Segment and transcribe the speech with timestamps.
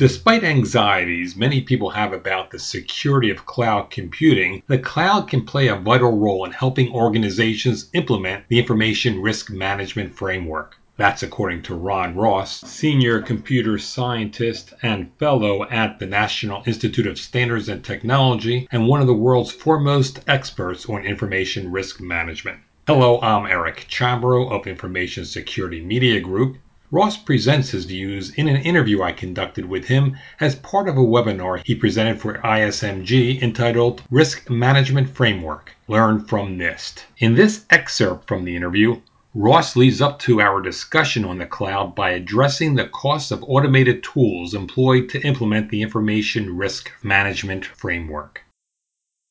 [0.00, 5.68] Despite anxieties many people have about the security of cloud computing, the cloud can play
[5.68, 10.78] a vital role in helping organizations implement the information risk management framework.
[10.96, 17.18] That's according to Ron Ross, Senior Computer Scientist and Fellow at the National Institute of
[17.18, 22.60] Standards and Technology, and one of the world's foremost experts on information risk management.
[22.86, 26.56] Hello, I'm Eric Chabrow of Information Security Media Group.
[26.92, 31.00] Ross presents his views in an interview I conducted with him as part of a
[31.00, 37.04] webinar he presented for ISMG entitled Risk Management Framework Learn from NIST.
[37.18, 39.00] In this excerpt from the interview,
[39.36, 44.02] Ross leads up to our discussion on the cloud by addressing the costs of automated
[44.02, 48.42] tools employed to implement the information risk management framework.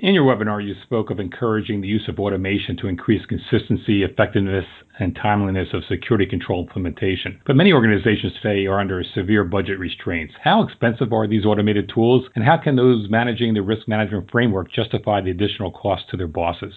[0.00, 4.64] In your webinar, you spoke of encouraging the use of automation to increase consistency, effectiveness,
[4.98, 7.40] and timeliness of security control implementation.
[7.46, 10.34] But many organizations today are under severe budget restraints.
[10.42, 14.72] How expensive are these automated tools, and how can those managing the risk management framework
[14.72, 16.74] justify the additional cost to their bosses?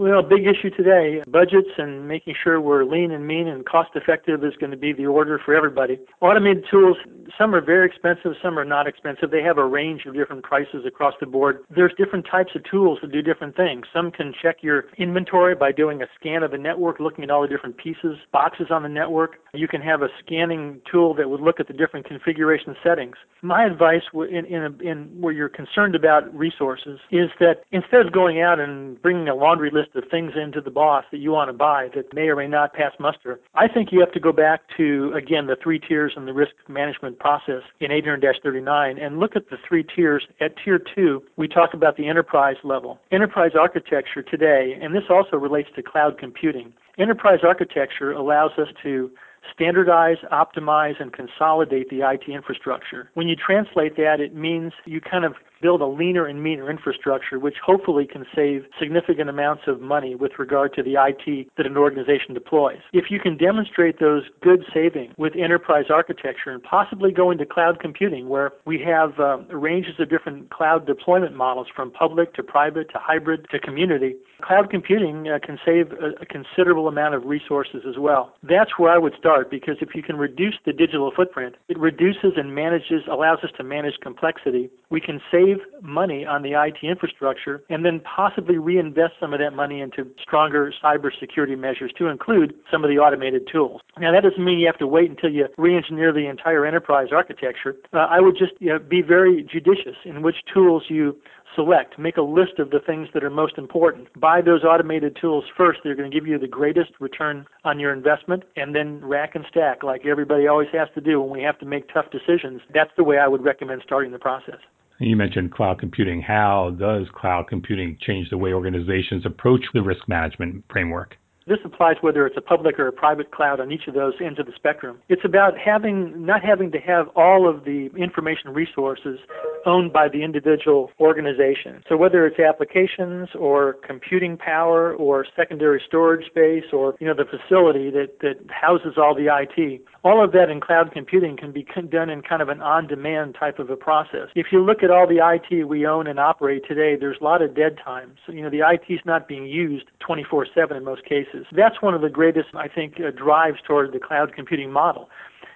[0.00, 1.22] Well, a big issue today.
[1.28, 4.94] Budgets and making sure we're lean and mean and cost effective is going to be
[4.94, 5.98] the order for everybody.
[6.22, 6.96] Automated tools,
[7.36, 9.30] some are very expensive, some are not expensive.
[9.30, 11.64] They have a range of different prices across the board.
[11.68, 13.84] There's different types of tools that do different things.
[13.92, 17.42] Some can check your inventory by doing a scan of the network, looking at all
[17.42, 19.36] the different pieces, boxes on the network.
[19.52, 23.16] You can have a scanning tool that would look at the different configuration settings.
[23.42, 28.14] My advice in, in, a, in where you're concerned about resources is that instead of
[28.14, 31.48] going out and bringing a laundry list of things into the boss that you want
[31.48, 33.40] to buy that may or may not pass muster.
[33.54, 36.52] I think you have to go back to, again, the three tiers in the risk
[36.68, 40.26] management process in 800-39 and look at the three tiers.
[40.40, 42.98] At tier two, we talk about the enterprise level.
[43.10, 46.72] Enterprise architecture today, and this also relates to cloud computing.
[46.98, 49.10] Enterprise architecture allows us to
[49.52, 53.10] standardize, optimize, and consolidate the IT infrastructure.
[53.14, 57.38] When you translate that, it means you kind of build a leaner and meaner infrastructure,
[57.38, 61.76] which hopefully can save significant amounts of money with regard to the IT that an
[61.76, 62.78] organization deploys.
[62.92, 67.80] If you can demonstrate those good savings with enterprise architecture and possibly go into cloud
[67.80, 72.90] computing, where we have uh, ranges of different cloud deployment models from public to private
[72.90, 77.82] to hybrid to community, cloud computing uh, can save a, a considerable amount of resources
[77.88, 78.34] as well.
[78.42, 82.32] That's where I would start because if you can reduce the digital footprint, it reduces
[82.36, 84.70] and manages, allows us to manage complexity.
[84.90, 89.40] We can save save money on the IT infrastructure and then possibly reinvest some of
[89.40, 93.80] that money into stronger cybersecurity measures to include some of the automated tools.
[93.98, 97.76] Now, that doesn't mean you have to wait until you re-engineer the entire enterprise architecture.
[97.92, 101.16] Uh, I would just you know, be very judicious in which tools you
[101.54, 101.98] select.
[101.98, 104.08] Make a list of the things that are most important.
[104.18, 105.80] Buy those automated tools first.
[105.82, 109.44] They're going to give you the greatest return on your investment, and then rack and
[109.48, 112.60] stack like everybody always has to do when we have to make tough decisions.
[112.72, 114.60] That's the way I would recommend starting the process.
[115.00, 116.20] You mentioned cloud computing.
[116.20, 121.16] How does cloud computing change the way organizations approach the risk management framework?
[121.46, 124.38] This applies whether it's a public or a private cloud on each of those ends
[124.38, 125.00] of the spectrum.
[125.08, 129.18] It's about having not having to have all of the information resources
[129.66, 131.82] owned by the individual organization.
[131.88, 137.24] So whether it's applications or computing power or secondary storage space or you know the
[137.24, 141.66] facility that, that houses all the IT, all of that in cloud computing can be
[141.90, 144.28] done in kind of an on-demand type of a process.
[144.34, 147.42] If you look at all the IT we own and operate today, there's a lot
[147.42, 148.14] of dead time.
[148.26, 151.46] So you know the IT is not being used 24/7 in most cases.
[151.52, 155.10] That's one of the greatest, I think, uh, drives toward the cloud computing model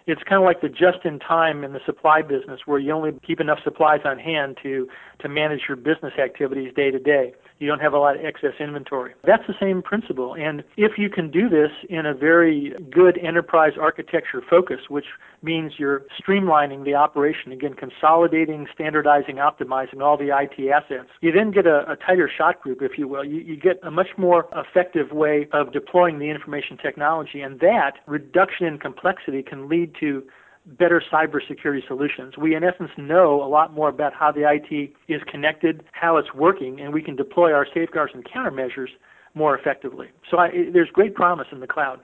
[0.06, 3.12] it's kind of like the just in time in the supply business where you only
[3.26, 4.86] keep enough supplies on hand to
[5.20, 8.54] to manage your business activities day to day you don't have a lot of excess
[8.58, 9.14] inventory.
[9.24, 10.34] That's the same principle.
[10.34, 15.06] And if you can do this in a very good enterprise architecture focus, which
[15.42, 21.52] means you're streamlining the operation, again, consolidating, standardizing, optimizing all the IT assets, you then
[21.52, 23.24] get a, a tighter shot group, if you will.
[23.24, 27.40] You, you get a much more effective way of deploying the information technology.
[27.40, 30.24] And that reduction in complexity can lead to
[30.66, 32.34] better cybersecurity solutions.
[32.38, 36.32] We, in essence, know a lot more about how the IT is connected, how it's
[36.34, 38.88] working, and we can deploy our safeguards and countermeasures
[39.34, 40.08] more effectively.
[40.30, 42.00] So I, there's great promise in the cloud.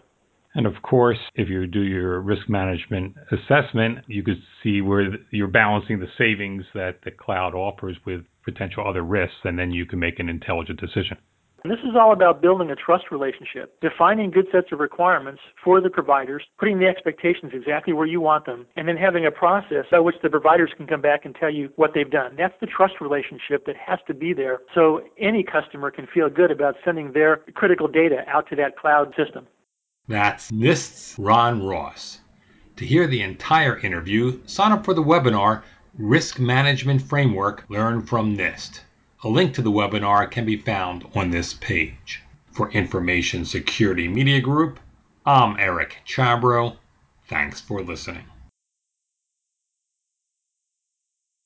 [0.54, 5.46] And of course, if you do your risk management assessment, you could see where you're
[5.46, 10.00] balancing the savings that the cloud offers with potential other risks, and then you can
[10.00, 11.18] make an intelligent decision.
[11.64, 15.90] This is all about building a trust relationship, defining good sets of requirements for the
[15.90, 19.98] providers, putting the expectations exactly where you want them, and then having a process by
[19.98, 22.34] which the providers can come back and tell you what they've done.
[22.38, 26.50] That's the trust relationship that has to be there so any customer can feel good
[26.50, 29.46] about sending their critical data out to that cloud system.
[30.08, 32.20] That's NIST's Ron Ross.
[32.76, 35.62] To hear the entire interview, sign up for the webinar
[35.98, 38.80] Risk Management Framework Learn from NIST.
[39.22, 42.22] A link to the webinar can be found on this page.
[42.52, 44.80] For Information Security Media Group,
[45.26, 46.78] I'm Eric Chabrow.
[47.28, 48.24] Thanks for listening.